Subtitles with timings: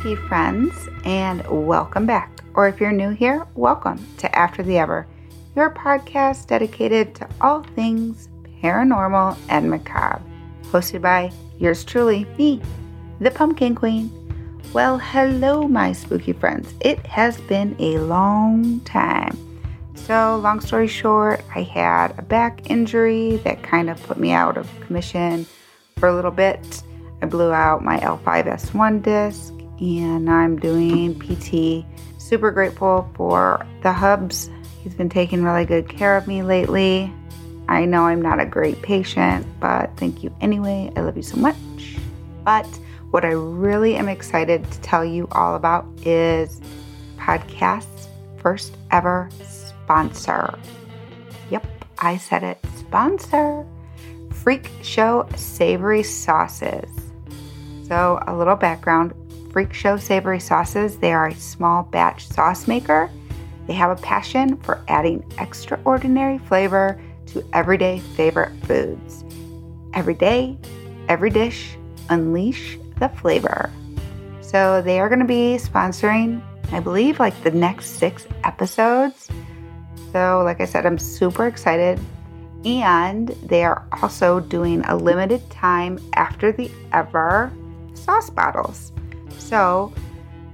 [0.00, 2.42] spooky friends, and welcome back.
[2.54, 5.06] Or if you're new here, welcome to After the Ever,
[5.54, 8.30] your podcast dedicated to all things
[8.62, 10.22] paranormal and macabre.
[10.68, 12.62] Hosted by yours truly, me,
[13.20, 14.10] the Pumpkin Queen.
[14.72, 16.72] Well, hello, my spooky friends.
[16.80, 19.36] It has been a long time.
[19.94, 24.56] So, long story short, I had a back injury that kind of put me out
[24.56, 25.44] of commission
[25.98, 26.82] for a little bit.
[27.20, 31.84] I blew out my L5S1 disc and I'm doing PT.
[32.20, 34.50] Super grateful for the hubs.
[34.82, 37.12] He's been taking really good care of me lately.
[37.68, 40.92] I know I'm not a great patient, but thank you anyway.
[40.96, 41.56] I love you so much.
[42.44, 42.66] But
[43.10, 46.60] what I really am excited to tell you all about is
[47.16, 50.58] podcast's first ever sponsor.
[51.50, 51.66] Yep,
[51.98, 52.58] I said it.
[52.76, 53.66] Sponsor.
[54.30, 56.90] Freak Show Savory Sauces.
[57.86, 59.12] So, a little background
[59.50, 63.10] Freak Show Savory Sauces, they are a small batch sauce maker.
[63.66, 69.24] They have a passion for adding extraordinary flavor to everyday favorite foods.
[69.94, 70.56] Every day,
[71.08, 71.76] every dish,
[72.08, 73.70] unleash the flavor.
[74.40, 79.28] So, they are going to be sponsoring, I believe, like the next six episodes.
[80.12, 82.00] So, like I said, I'm super excited.
[82.64, 87.52] And they are also doing a limited time after the ever
[87.94, 88.92] sauce bottles.
[89.40, 89.92] So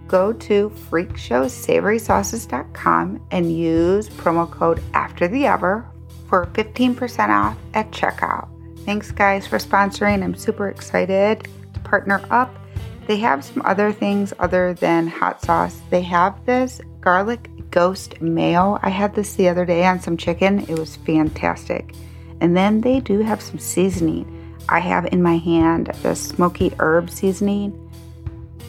[0.08, 5.86] go to freakshowsavorysauces.com and use promo code after the ever
[6.28, 8.48] for 15% off at checkout.
[8.84, 10.22] Thanks guys for sponsoring.
[10.22, 12.54] I'm super excited to partner up.
[13.06, 15.80] They have some other things other than hot sauce.
[15.90, 18.78] They have this garlic ghost mayo.
[18.82, 20.60] I had this the other day on some chicken.
[20.60, 21.94] It was fantastic.
[22.40, 24.32] And then they do have some seasoning.
[24.68, 27.85] I have in my hand the smoky herb seasoning.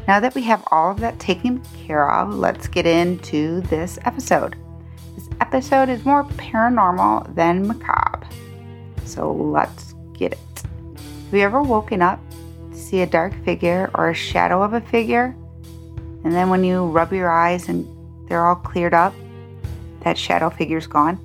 [0.07, 4.55] Now that we have all of that taken care of, let's get into this episode.
[5.15, 8.27] This episode is more paranormal than macabre.
[9.05, 10.39] So let's get it.
[10.95, 12.19] Have you ever woken up
[12.71, 15.35] to see a dark figure or a shadow of a figure?
[16.23, 17.85] And then when you rub your eyes and
[18.27, 19.13] they're all cleared up,
[20.01, 21.19] that shadow figure's gone?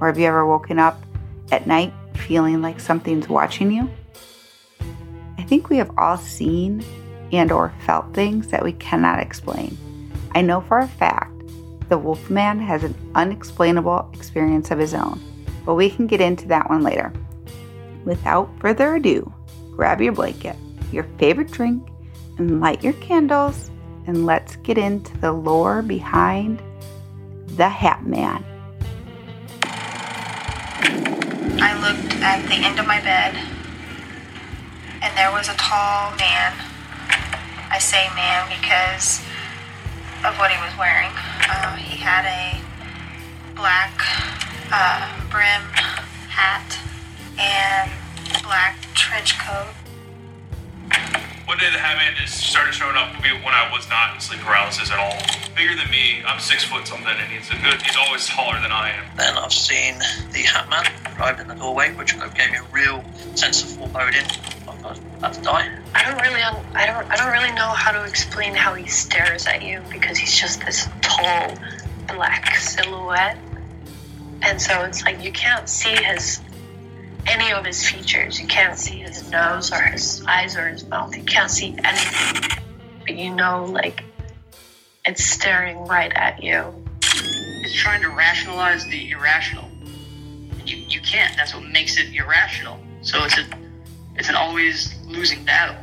[0.00, 1.02] Or have you ever woken up
[1.52, 3.90] at night feeling like something's watching you?
[5.38, 6.84] I think we have all seen
[7.32, 9.76] and or felt things that we cannot explain.
[10.34, 11.30] I know for a fact
[11.88, 15.20] the Wolfman has an unexplainable experience of his own,
[15.64, 17.12] but we can get into that one later.
[18.04, 19.32] Without further ado,
[19.72, 20.56] grab your blanket,
[20.92, 21.86] your favorite drink,
[22.38, 23.70] and light your candles
[24.06, 26.62] and let's get into the lore behind
[27.46, 28.44] the Hat Man.
[31.60, 33.34] I looked at the end of my bed,
[35.02, 36.52] and there was a tall man.
[37.70, 39.20] I say man because
[40.24, 41.10] of what he was wearing.
[41.48, 42.60] Uh, he had a
[43.54, 43.92] black
[44.70, 45.62] uh, brim
[46.28, 46.78] hat
[47.38, 47.90] and
[48.42, 49.74] black trench coat
[51.46, 54.90] one day the Hatman just started showing up when I was not in sleep paralysis
[54.90, 55.16] at all.
[55.54, 57.80] Bigger than me, I'm six foot something, and he's a good.
[57.82, 59.16] He's always taller than I am.
[59.16, 59.98] Then I've seen
[60.32, 63.04] the Hatman arrive in the doorway, which gave me a real
[63.34, 64.24] sense of foreboding.
[64.66, 65.78] I was about to die.
[65.94, 69.46] I don't really, I don't, I don't really know how to explain how he stares
[69.46, 71.54] at you because he's just this tall,
[72.08, 73.38] black silhouette,
[74.42, 76.40] and so it's like you can't see his
[77.26, 78.40] any of his features.
[78.40, 81.16] You can't see his nose or his eyes or his mouth.
[81.16, 82.62] You can't see anything.
[83.00, 84.04] But you know, like,
[85.04, 86.64] it's staring right at you.
[87.02, 89.68] It's trying to rationalize the irrational.
[90.64, 91.36] You, you can't.
[91.36, 92.78] That's what makes it irrational.
[93.02, 93.44] So it's a
[94.16, 95.76] it's an always losing battle.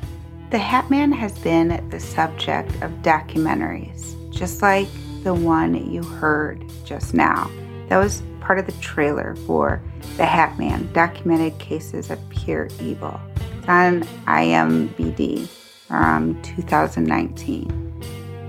[0.52, 4.88] The Hatman has been the subject of documentaries, just like
[5.24, 7.50] the one you heard just now.
[7.90, 9.82] That was part of the trailer for
[10.18, 13.20] The Hatman Documented Cases of Pure Evil.
[13.36, 15.48] It's on IMBD
[15.88, 17.92] from 2019.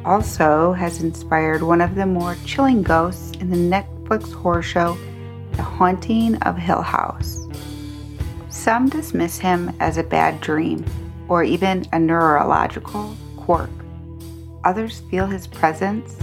[0.05, 4.97] also has inspired one of the more chilling ghosts in the Netflix horror show,
[5.53, 7.39] The Haunting of Hill House.
[8.49, 10.85] Some dismiss him as a bad dream
[11.29, 13.71] or even a neurological quirk.
[14.65, 16.17] Others feel his presence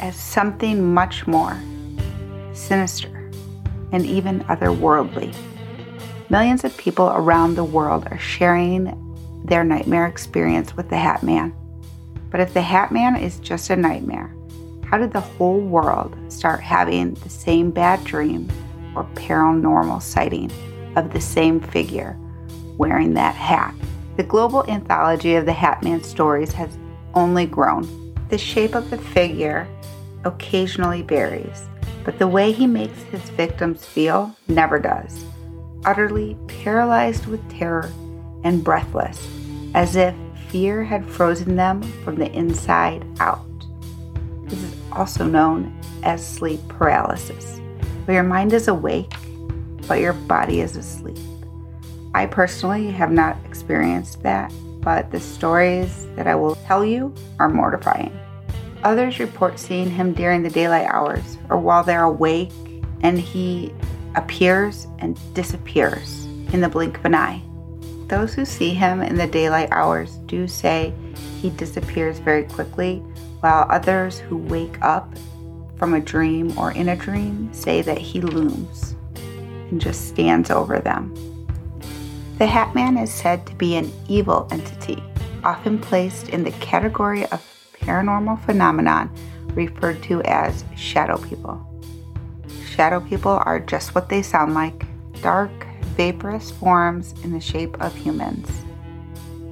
[0.00, 1.56] as something much more
[2.52, 3.13] sinister
[3.94, 5.34] and even otherworldly.
[6.28, 9.00] Millions of people around the world are sharing
[9.44, 11.54] their nightmare experience with the Hat Man.
[12.30, 14.34] But if the Hat Man is just a nightmare,
[14.84, 18.48] how did the whole world start having the same bad dream
[18.96, 20.50] or paranormal sighting
[20.96, 22.18] of the same figure
[22.76, 23.74] wearing that hat?
[24.16, 26.76] The global anthology of the Hat Man stories has
[27.14, 28.14] only grown.
[28.28, 29.68] The shape of the figure
[30.24, 31.68] occasionally varies,
[32.04, 35.24] but the way he makes his victims feel never does.
[35.84, 37.90] Utterly paralyzed with terror
[38.44, 39.28] and breathless,
[39.74, 40.14] as if
[40.48, 43.44] fear had frozen them from the inside out.
[44.44, 47.58] This is also known as sleep paralysis,
[48.04, 49.12] where your mind is awake,
[49.88, 51.18] but your body is asleep.
[52.14, 57.48] I personally have not experienced that, but the stories that I will tell you are
[57.48, 58.16] mortifying.
[58.84, 62.52] Others report seeing him during the daylight hours or while they're awake,
[63.00, 63.72] and he
[64.14, 67.42] appears and disappears in the blink of an eye.
[68.08, 70.92] Those who see him in the daylight hours do say
[71.40, 72.98] he disappears very quickly,
[73.40, 75.14] while others who wake up
[75.76, 78.94] from a dream or in a dream say that he looms
[79.70, 81.14] and just stands over them.
[82.38, 85.02] The Hat Man is said to be an evil entity,
[85.42, 87.53] often placed in the category of
[87.84, 89.10] paranormal phenomenon
[89.54, 91.64] referred to as shadow people.
[92.66, 94.84] Shadow people are just what they sound like
[95.22, 95.50] dark,
[95.96, 98.50] vaporous forms in the shape of humans.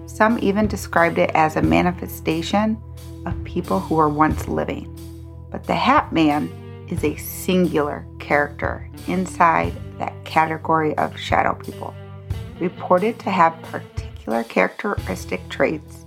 [0.06, 2.80] Some even described it as a manifestation
[3.26, 4.88] of people who were once living.
[5.50, 6.50] But the Hat Man
[6.88, 11.94] is a singular character inside that category of shadow people
[12.60, 16.06] reported to have particular characteristic traits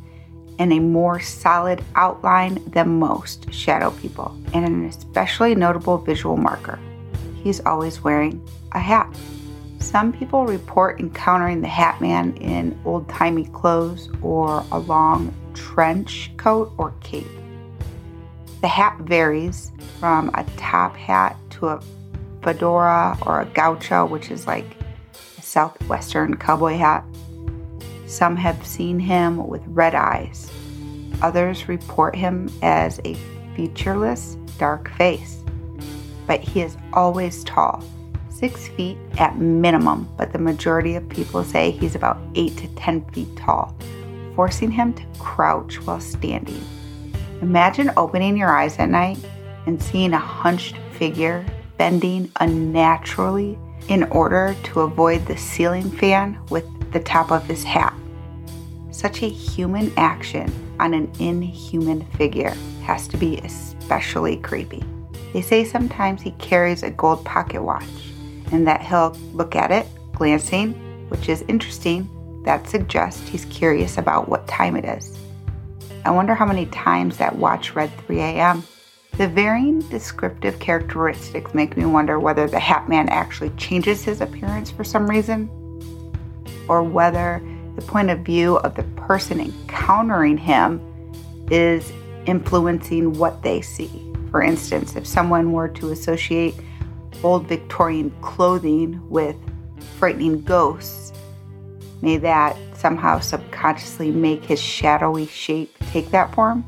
[0.60, 6.80] and a more solid outline than most shadow people, and an especially notable visual marker.
[7.44, 8.42] He's always wearing
[8.72, 9.14] a hat.
[9.80, 16.32] Some people report encountering the Hat Man in old timey clothes or a long trench
[16.38, 17.28] coat or cape.
[18.62, 21.82] The hat varies from a top hat to a
[22.42, 24.66] fedora or a gaucho, which is like
[25.38, 27.04] a southwestern cowboy hat.
[28.06, 30.52] Some have seen him with red eyes.
[31.22, 33.16] Others report him as a
[33.56, 35.44] featureless, dark face.
[36.28, 37.84] But he is always tall,
[38.30, 43.06] six feet at minimum, but the majority of people say he's about eight to 10
[43.12, 43.76] feet tall,
[44.36, 46.64] forcing him to crouch while standing.
[47.42, 49.18] Imagine opening your eyes at night
[49.66, 51.46] and seeing a hunched figure
[51.78, 53.58] bending unnaturally
[53.88, 57.94] in order to avoid the ceiling fan with the top of his hat.
[58.90, 60.50] Such a human action
[60.80, 64.82] on an inhuman figure has to be especially creepy.
[65.34, 67.84] They say sometimes he carries a gold pocket watch
[68.54, 70.72] and that he'll look at it, glancing,
[71.10, 72.10] which is interesting.
[72.46, 75.20] That suggests he's curious about what time it is.
[76.06, 78.64] I wonder how many times that watch read 3 a.m.
[79.18, 84.72] The varying descriptive characteristics make me wonder whether the Hat Man actually changes his appearance
[84.72, 85.50] for some reason,
[86.68, 87.42] or whether
[87.76, 90.82] the point of view of the person encountering him
[91.52, 91.92] is
[92.26, 93.90] influencing what they see.
[94.32, 96.56] For instance, if someone were to associate
[97.24, 99.36] old Victorian clothing with
[99.98, 101.14] frightening ghosts,
[102.02, 106.66] may that somehow subconsciously make his shadowy shape take that form?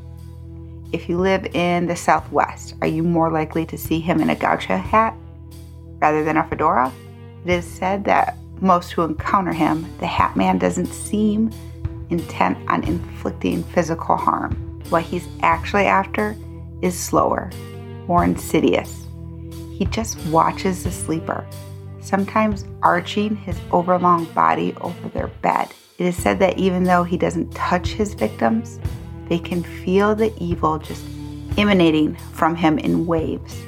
[0.92, 4.34] If you live in the Southwest, are you more likely to see him in a
[4.34, 5.14] gaucho hat
[6.00, 6.92] rather than a fedora?
[7.44, 11.50] It is said that most who encounter him, the Hat Man doesn't seem
[12.10, 14.80] intent on inflicting physical harm.
[14.88, 16.36] What he's actually after
[16.82, 17.50] is slower,
[18.06, 19.06] more insidious.
[19.72, 21.46] He just watches the sleeper,
[22.00, 25.68] sometimes arching his overlong body over their bed.
[25.98, 28.80] It is said that even though he doesn't touch his victims,
[29.28, 31.04] they can feel the evil just
[31.56, 33.60] emanating from him in waves.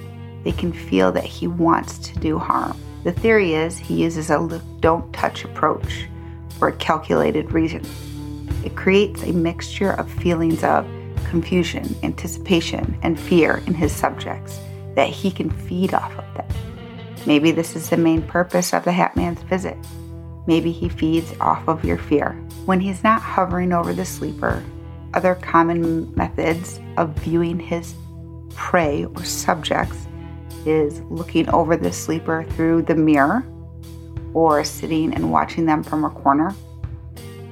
[0.44, 2.76] They can feel that he wants to do harm.
[3.02, 6.06] The theory is he uses a look don't touch approach
[6.58, 7.82] for a calculated reason.
[8.64, 10.86] It creates a mixture of feelings of
[11.30, 14.60] confusion, anticipation, and fear in his subjects
[14.96, 16.46] that he can feed off of them.
[17.26, 19.78] Maybe this is the main purpose of the Hat Man's visit.
[20.46, 22.32] Maybe he feeds off of your fear.
[22.66, 24.62] When he's not hovering over the sleeper,
[25.14, 27.94] other common methods of viewing his
[28.50, 30.06] prey or subjects
[30.66, 33.44] is looking over the sleeper through the mirror
[34.34, 36.54] or sitting and watching them from a corner.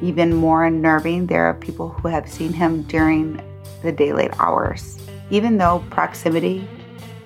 [0.01, 3.41] Even more unnerving, there are people who have seen him during
[3.83, 4.99] the daylight hours.
[5.31, 6.67] Even though proximity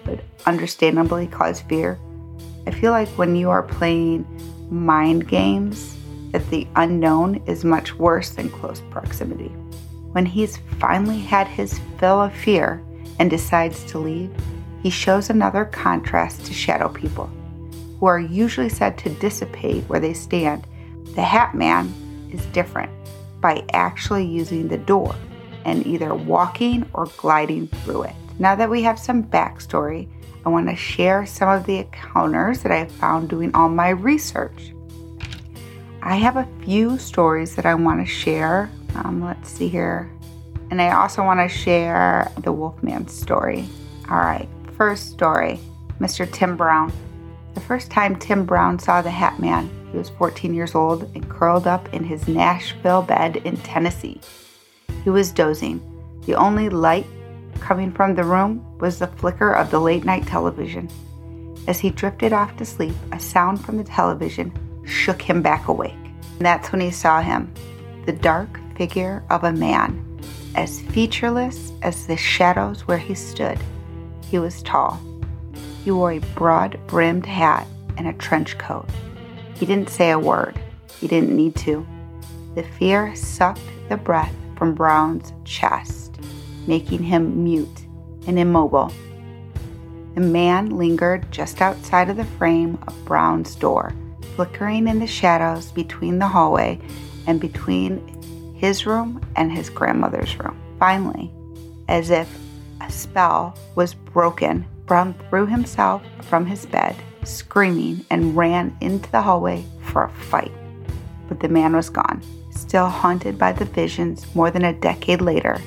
[0.07, 1.99] would understandably cause fear,
[2.67, 4.27] I feel like when you are playing
[4.71, 5.99] mind games,
[6.33, 9.53] that the unknown is much worse than close proximity.
[10.12, 12.83] When he's finally had his fill of fear
[13.19, 14.31] and decides to leave,
[14.83, 17.31] he shows another contrast to shadow people,
[18.01, 20.67] who are usually said to dissipate where they stand.
[21.15, 21.93] The Hat Man
[22.33, 22.91] is different
[23.41, 25.15] by actually using the door
[25.65, 28.15] and either walking or gliding through it.
[28.39, 30.09] Now that we have some backstory,
[30.45, 34.73] I want to share some of the encounters that I found doing all my research.
[36.03, 38.69] I have a few stories that I want to share.
[38.97, 40.11] Um, let's see here.
[40.71, 43.69] And I also want to share the Wolfman story.
[44.11, 44.49] All right,
[44.83, 45.61] first story
[46.01, 46.29] Mr.
[46.33, 46.93] Tim Brown.
[47.55, 51.31] The first time Tim Brown saw the Hat Man, he was 14 years old and
[51.31, 54.21] curled up in his Nashville bed in Tennessee.
[55.05, 55.81] He was dozing.
[56.27, 57.07] The only light
[57.61, 60.89] coming from the room was the flicker of the late night television.
[61.69, 64.53] As he drifted off to sleep, a sound from the television
[64.85, 65.95] shook him back awake.
[66.39, 67.55] And that's when he saw him
[68.05, 70.19] the dark figure of a man,
[70.57, 73.61] as featureless as the shadows where he stood.
[74.33, 74.99] He was tall.
[75.85, 77.67] He wore a broad brimmed hat
[77.99, 78.89] and a trench coat.
[79.57, 80.59] He didn't say a word.
[80.99, 81.87] He didn't need to.
[82.55, 83.61] The fear sucked
[83.91, 86.17] the breath from Brown's chest,
[86.67, 87.85] making him mute
[88.27, 88.91] and immobile.
[90.15, 93.95] The man lingered just outside of the frame of Brown's door
[94.35, 96.81] flickering in the shadows between the hallway
[97.27, 97.99] and between
[98.57, 100.59] his room and his grandmother's room.
[100.79, 101.31] Finally,
[101.89, 102.35] as if
[102.83, 109.23] a spell was broken, Brown threw himself from his bed, screaming, and ran into the
[109.23, 110.53] hallway for a fight.
[111.29, 112.23] But the man was gone.
[112.51, 115.61] Still haunted by the visions more than a decade later,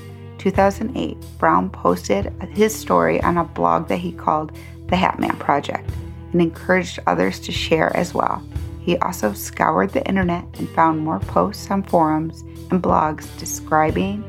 [0.45, 4.51] 2008, Brown posted his story on a blog that he called
[4.87, 5.89] the Hatman Project
[6.31, 8.47] and encouraged others to share as well.
[8.79, 14.23] He also scoured the internet and found more posts on forums and blogs describing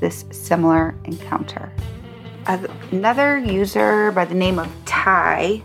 [0.00, 1.70] this similar encounter.
[2.46, 5.62] Another user by the name of Ty.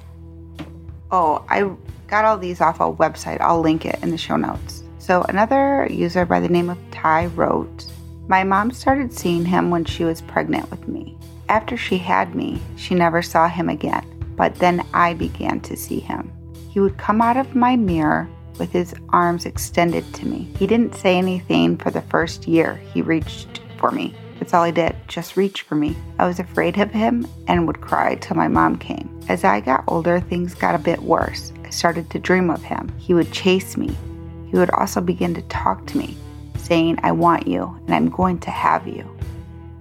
[1.11, 1.71] Oh, I
[2.07, 3.39] got all these off a website.
[3.39, 4.83] I'll link it in the show notes.
[4.99, 7.85] So, another user by the name of Ty wrote
[8.27, 11.17] My mom started seeing him when she was pregnant with me.
[11.49, 15.99] After she had me, she never saw him again, but then I began to see
[15.99, 16.31] him.
[16.69, 20.47] He would come out of my mirror with his arms extended to me.
[20.57, 22.75] He didn't say anything for the first year.
[22.93, 24.15] He reached for me.
[24.43, 25.95] That's all he did, just reach for me.
[26.19, 29.09] I was afraid of him and would cry till my mom came.
[29.29, 31.53] As I got older, things got a bit worse.
[31.63, 32.91] I started to dream of him.
[32.97, 33.95] He would chase me.
[34.51, 36.17] He would also begin to talk to me,
[36.57, 39.09] saying, I want you and I'm going to have you.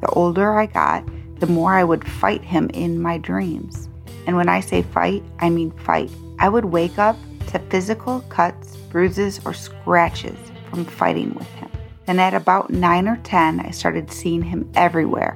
[0.00, 1.04] The older I got,
[1.40, 3.88] the more I would fight him in my dreams.
[4.28, 6.12] And when I say fight, I mean fight.
[6.38, 7.16] I would wake up
[7.48, 10.38] to physical cuts, bruises, or scratches
[10.70, 11.71] from fighting with him.
[12.12, 15.34] Then at about 9 or 10, I started seeing him everywhere,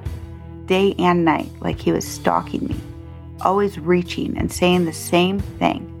[0.67, 2.75] day and night, like he was stalking me,
[3.41, 5.91] always reaching and saying the same thing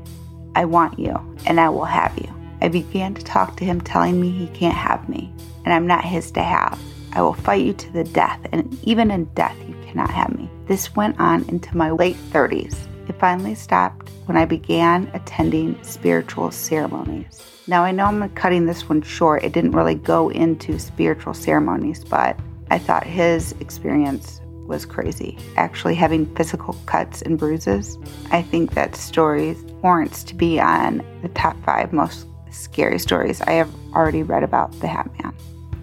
[0.53, 1.15] I want you,
[1.47, 2.31] and I will have you.
[2.61, 5.33] I began to talk to him, telling me he can't have me,
[5.65, 6.79] and I'm not his to have.
[7.13, 10.47] I will fight you to the death, and even in death, you cannot have me.
[10.67, 12.77] This went on into my late 30s.
[13.09, 17.56] It finally stopped when I began attending spiritual ceremonies.
[17.69, 19.43] Now, I know I'm cutting this one short.
[19.43, 22.39] It didn't really go into spiritual ceremonies, but
[22.71, 25.37] I thought his experience was crazy.
[25.57, 27.97] Actually, having physical cuts and bruises,
[28.31, 33.51] I think that story warrants to be on the top five most scary stories I
[33.51, 35.33] have already read about the Hat Man.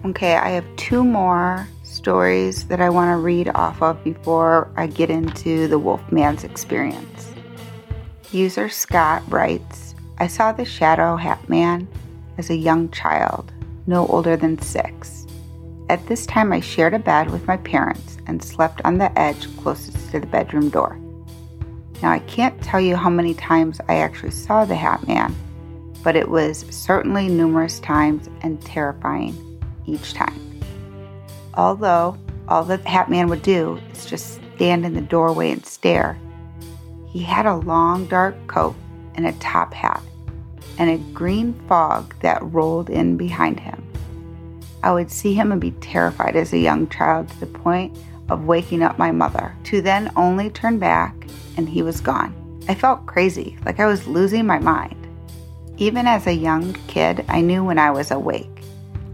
[0.05, 4.87] Okay, I have two more stories that I want to read off of before I
[4.87, 7.31] get into the Wolfman's experience.
[8.31, 9.84] User Scott writes
[10.17, 11.89] I saw the Shadow Hat Man
[12.37, 13.51] as a young child,
[13.85, 15.27] no older than six.
[15.89, 19.45] At this time, I shared a bed with my parents and slept on the edge
[19.57, 20.97] closest to the bedroom door.
[22.01, 25.35] Now, I can't tell you how many times I actually saw the Hat Man,
[26.01, 30.39] but it was certainly numerous times and terrifying each time.
[31.55, 32.17] Although
[32.47, 36.17] all the Hat Man would do is just stand in the doorway and stare,
[37.09, 38.75] he had a long dark coat
[39.15, 40.03] and a top hat,
[40.77, 43.81] and a green fog that rolled in behind him.
[44.83, 47.97] I would see him and be terrified as a young child to the point
[48.29, 51.15] of waking up my mother, to then only turn back
[51.57, 52.33] and he was gone.
[52.67, 55.07] I felt crazy, like I was losing my mind.
[55.77, 58.61] Even as a young kid, I knew when I was awake.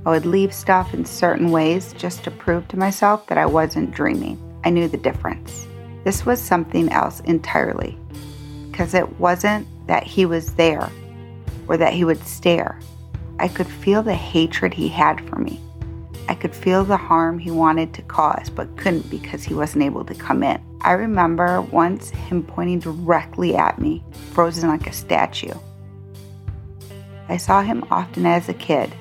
[0.05, 3.91] I would leave stuff in certain ways just to prove to myself that I wasn't
[3.91, 4.39] dreaming.
[4.63, 5.67] I knew the difference.
[6.03, 7.97] This was something else entirely.
[8.71, 10.89] Because it wasn't that he was there
[11.67, 12.79] or that he would stare.
[13.39, 15.59] I could feel the hatred he had for me.
[16.29, 20.05] I could feel the harm he wanted to cause but couldn't because he wasn't able
[20.05, 20.61] to come in.
[20.81, 25.53] I remember once him pointing directly at me, frozen like a statue.
[27.27, 28.93] I saw him often as a kid.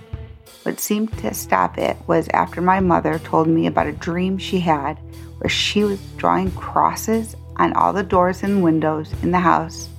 [0.63, 4.61] What seemed to stop it was after my mother told me about a dream she
[4.61, 4.99] had
[5.39, 9.91] where she was drawing crosses on all the doors and windows in the house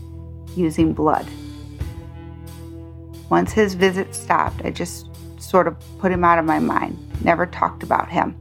[0.55, 1.27] using blood.
[3.29, 5.07] Once his visit stopped, I just
[5.39, 8.35] sort of put him out of my mind, never talked about him.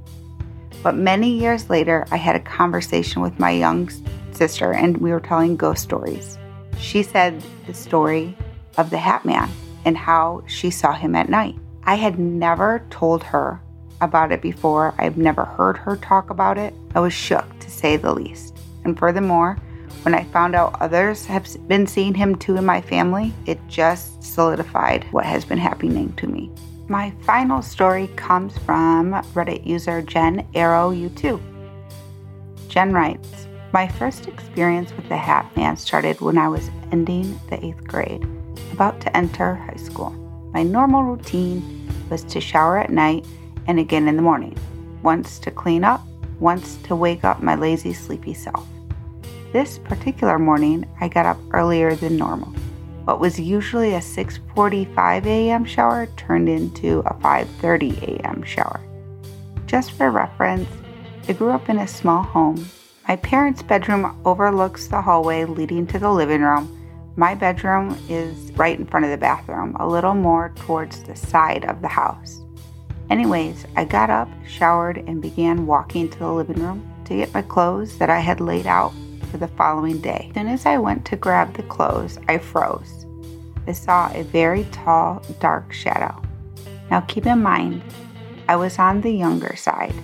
[0.83, 3.91] But many years later, I had a conversation with my young
[4.33, 6.39] sister and we were telling ghost stories.
[6.79, 8.35] She said the story
[8.79, 9.51] of the Hat Man
[9.85, 11.57] and how she saw him at night.
[11.85, 13.61] I had never told her
[14.01, 14.95] about it before.
[14.99, 16.73] I've never heard her talk about it.
[16.95, 18.57] I was shook, to say the least.
[18.85, 19.57] And furthermore,
[20.03, 24.23] when I found out others have been seeing him too in my family, it just
[24.23, 26.51] solidified what has been happening to me.
[26.89, 31.41] My final story comes from Reddit user Jen Arrow U2.
[32.69, 37.65] Jen writes, My first experience with the Hat Man started when I was ending the
[37.65, 38.27] eighth grade,
[38.73, 40.11] about to enter high school.
[40.53, 43.25] My normal routine was to shower at night
[43.67, 44.57] and again in the morning,
[45.03, 46.05] once to clean up,
[46.41, 48.67] once to wake up my lazy, sleepy self.
[49.53, 52.53] This particular morning, I got up earlier than normal.
[53.05, 55.65] What was usually a 6:45 a.m.
[55.65, 58.45] shower turned into a 5:30 a.m.
[58.45, 58.81] shower.
[59.67, 60.69] Just for reference,
[61.27, 62.65] I grew up in a small home.
[63.09, 66.71] My parents' bedroom overlooks the hallway leading to the living room.
[67.17, 71.65] My bedroom is right in front of the bathroom, a little more towards the side
[71.65, 72.41] of the house.
[73.11, 77.43] Anyways, I got up, showered, and began walking to the living room to get my
[77.43, 78.93] clothes that I had laid out
[79.31, 80.27] for the following day.
[80.31, 83.07] As soon as I went to grab the clothes, I froze.
[83.67, 86.21] I saw a very tall, dark shadow.
[86.91, 87.83] Now keep in mind,
[88.49, 89.95] I was on the younger side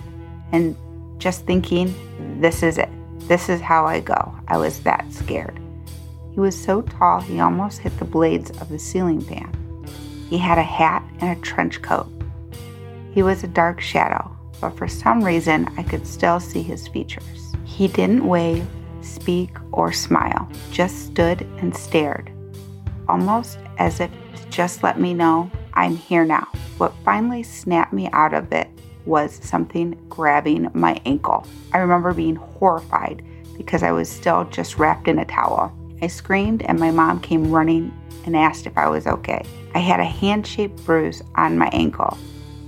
[0.51, 0.75] and
[1.17, 1.93] just thinking,
[2.39, 2.89] this is it.
[3.27, 4.33] This is how I go.
[4.47, 5.59] I was that scared.
[6.31, 9.51] He was so tall he almost hit the blades of the ceiling fan.
[10.29, 12.07] He had a hat and a trench coat.
[13.11, 17.53] He was a dark shadow, but for some reason I could still see his features.
[17.65, 18.67] He didn't wave,
[19.07, 22.31] speak, or smile, just stood and stared,
[23.07, 26.47] almost as if to just let me know I'm here now.
[26.77, 28.69] What finally snapped me out of it
[29.05, 31.47] was something grabbing my ankle.
[31.73, 33.23] I remember being horrified
[33.57, 35.73] because I was still just wrapped in a towel.
[36.01, 37.91] I screamed, and my mom came running
[38.25, 39.43] and asked if I was okay.
[39.73, 42.17] I had a hand shaped bruise on my ankle,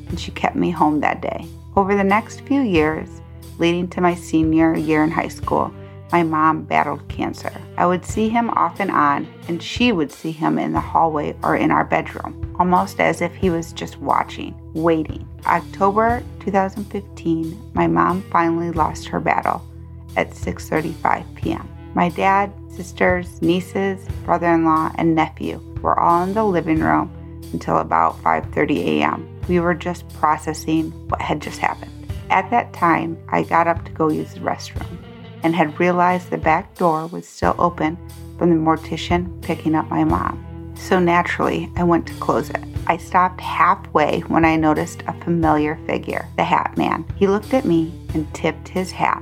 [0.07, 1.45] and she kept me home that day.
[1.75, 3.21] Over the next few years,
[3.59, 5.73] leading to my senior year in high school,
[6.11, 7.51] my mom battled cancer.
[7.77, 11.35] I would see him off and on, and she would see him in the hallway
[11.43, 15.27] or in our bedroom, almost as if he was just watching, waiting.
[15.45, 19.61] October 2015, my mom finally lost her battle
[20.17, 21.69] at 6:35 p.m.
[21.93, 27.11] My dad, sisters, nieces, brother-in-law, and nephew were all in the living room
[27.53, 29.39] until about 5:30 a.m.
[29.47, 31.91] We were just processing what had just happened.
[32.29, 34.99] At that time, I got up to go use the restroom
[35.43, 37.97] and had realized the back door was still open
[38.37, 40.73] from the mortician picking up my mom.
[40.75, 42.63] So naturally, I went to close it.
[42.87, 47.05] I stopped halfway when I noticed a familiar figure, the hat man.
[47.17, 49.21] He looked at me and tipped his hat,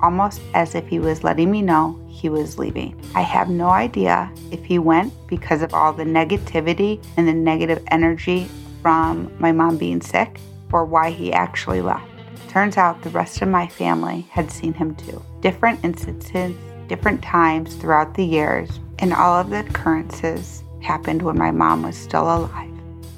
[0.00, 3.00] almost as if he was letting me know he was leaving.
[3.14, 7.82] I have no idea if he went because of all the negativity and the negative
[7.90, 8.48] energy
[8.82, 10.38] from my mom being sick
[10.72, 12.15] or why he actually left.
[12.48, 15.22] Turns out the rest of my family had seen him too.
[15.40, 16.56] Different instances,
[16.88, 21.96] different times throughout the years, and all of the occurrences happened when my mom was
[21.96, 22.70] still alive.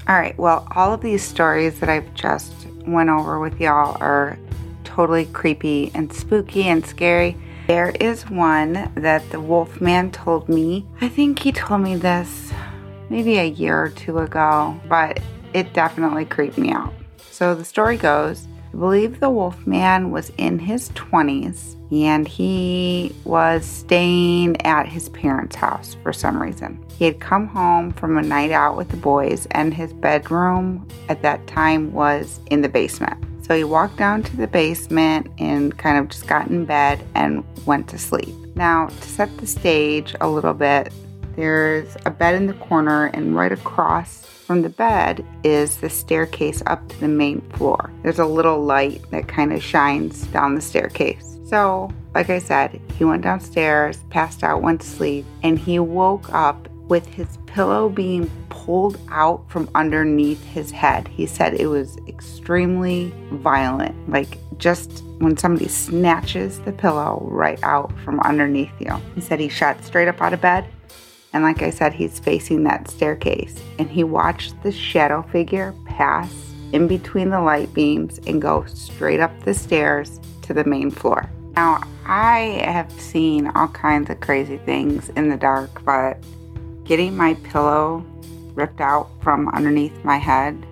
[0.09, 2.53] All right, well, all of these stories that I've just
[2.87, 4.39] went over with y'all are
[4.85, 7.37] totally creepy and spooky and scary.
[7.67, 10.87] There is one that the wolf man told me.
[11.03, 12.51] I think he told me this
[13.11, 15.21] maybe a year or two ago, but
[15.53, 16.93] it definitely creeped me out.
[17.31, 18.49] So the story goes
[18.79, 25.97] believe the Wolfman was in his 20s and he was staying at his parents' house
[26.03, 26.83] for some reason.
[26.99, 31.23] He had come home from a night out with the boys, and his bedroom at
[31.23, 33.25] that time was in the basement.
[33.43, 37.45] So he walked down to the basement and kind of just got in bed and
[37.65, 38.35] went to sleep.
[38.55, 40.93] Now, to set the stage a little bit,
[41.39, 46.65] there's a bed in the corner, and right across from the bed is the staircase
[46.67, 47.93] up to the main floor.
[48.03, 51.39] There's a little light that kind of shines down the staircase.
[51.47, 56.29] So, like I said, he went downstairs, passed out, went to sleep, and he woke
[56.35, 61.07] up with his pillow being pulled out from underneath his head.
[61.07, 67.97] He said it was extremely violent, like just when somebody snatches the pillow right out
[68.01, 68.93] from underneath you.
[69.15, 70.67] He said he shot straight up out of bed.
[71.33, 76.33] And like I said, he's facing that staircase and he watched the shadow figure pass
[76.73, 81.31] in between the light beams and go straight up the stairs to the main floor.
[81.55, 86.19] Now, I have seen all kinds of crazy things in the dark, but
[86.85, 88.05] getting my pillow
[88.55, 90.67] ripped out from underneath my head,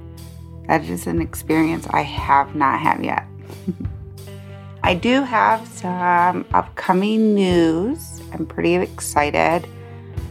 [0.66, 3.27] that is an experience I have not had yet.
[4.83, 8.23] I do have some upcoming news.
[8.33, 9.66] I'm pretty excited.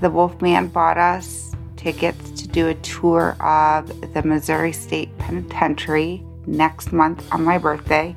[0.05, 6.93] The Wolfman bought us tickets to do a tour of the Missouri State Penitentiary next
[6.93, 8.15] month on my birthday.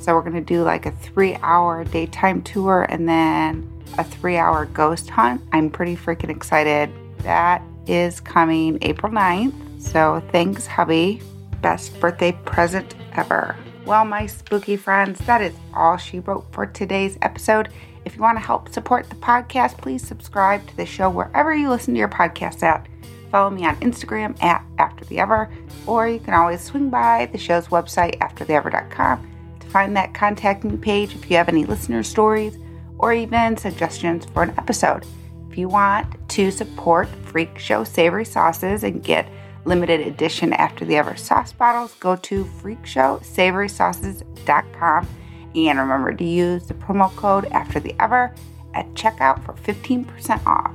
[0.00, 4.36] So we're going to do like a three hour daytime tour and then a three
[4.36, 5.40] hour ghost hunt.
[5.52, 6.90] I'm pretty freaking excited.
[7.18, 9.80] That is coming April 9th.
[9.80, 11.22] So thanks, hubby.
[11.62, 13.54] Best birthday present ever.
[13.86, 17.68] Well, my spooky friends, that is all she wrote for today's episode.
[18.08, 21.68] If you want to help support the podcast, please subscribe to the show wherever you
[21.68, 22.88] listen to your podcasts at.
[23.30, 25.50] Follow me on Instagram at After the Ever,
[25.86, 30.78] or you can always swing by the show's website, aftertheever.com, to find that contact me
[30.78, 32.56] page if you have any listener stories
[32.96, 35.04] or even suggestions for an episode.
[35.50, 39.28] If you want to support Freak Show Savory Sauces and get
[39.66, 45.08] limited edition After the Ever sauce bottles, go to freakshowsavorysauces.com
[45.54, 48.34] and remember to use the promo code After the Ever
[48.74, 50.72] at checkout for 15% off.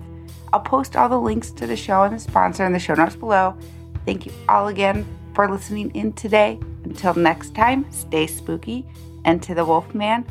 [0.52, 3.16] I'll post all the links to the show and the sponsor in the show notes
[3.16, 3.56] below.
[4.06, 6.60] Thank you all again for listening in today.
[6.84, 8.86] Until next time, stay spooky
[9.26, 10.26] and to the Wolfman